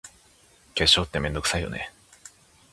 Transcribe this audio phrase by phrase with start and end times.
[0.75, 1.91] 化粧って、めんどくさいよね。